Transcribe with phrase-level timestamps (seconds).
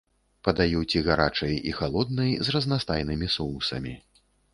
[0.45, 3.93] Падаюць і гарачай і халоднай, з разнастайнымі соусамі.